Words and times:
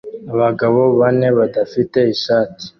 Abagabo 0.33 0.81
bane 0.99 1.27
badafite 1.37 1.99
ishati 2.13 2.65